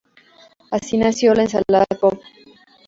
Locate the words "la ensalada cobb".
1.35-2.19